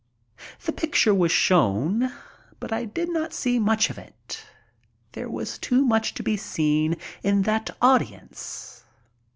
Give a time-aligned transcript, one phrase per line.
[0.63, 2.11] The picture was shown,
[2.59, 4.43] but I did not see much of it.
[5.11, 8.83] There was too much to be seen in that audience.